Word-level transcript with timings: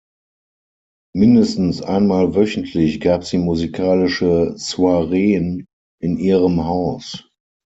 Mindestens 1.15 1.83
einmal 1.83 2.33
wöchentlich 2.33 3.01
gab 3.01 3.23
sie 3.23 3.37
musikalische 3.37 4.55
Soireen 4.57 5.67
in 6.01 6.17
ihrem 6.17 6.65
Haus. 6.65 7.29